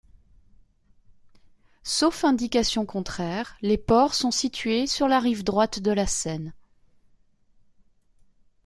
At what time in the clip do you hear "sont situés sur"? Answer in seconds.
4.15-5.07